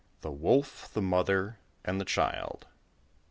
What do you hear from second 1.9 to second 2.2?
THE